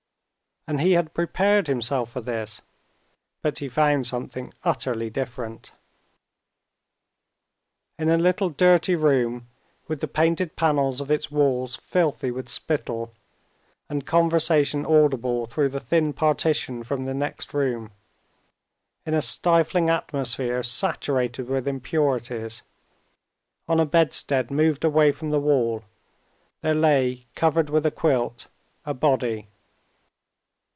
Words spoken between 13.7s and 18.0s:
and conversation audible through the thin partition from the next room,